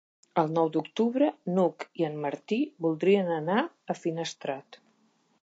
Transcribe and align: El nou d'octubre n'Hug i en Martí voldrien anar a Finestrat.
El 0.43 0.47
nou 0.53 0.69
d'octubre 0.77 1.27
n'Hug 1.57 1.85
i 2.03 2.07
en 2.07 2.17
Martí 2.23 2.59
voldrien 2.87 3.31
anar 3.37 3.61
a 3.95 3.99
Finestrat. 4.01 4.83